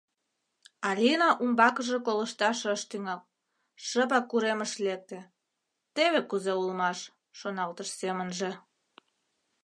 [0.89, 3.21] Алина умбакыже колышташ ыш тӱҥал,
[3.87, 5.19] шыпак уремыш лекте,
[5.95, 6.99] «Теве кузе улмаш!»—
[7.39, 8.51] шоналтыш семынже.